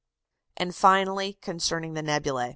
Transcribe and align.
]And, 0.57 0.75
finally, 0.75 1.37
concerning 1.43 1.93
the 1.93 2.01
nebulæ. 2.01 2.49